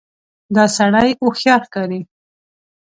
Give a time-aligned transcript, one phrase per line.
[0.55, 2.01] دا سړی هوښیار ښکاري.